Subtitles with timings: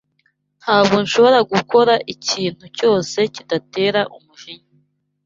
[0.61, 4.69] Ntabwo nshobora gukora ikintu cyose kidatera umujinya.